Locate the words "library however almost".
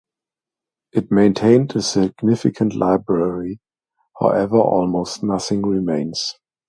2.73-5.21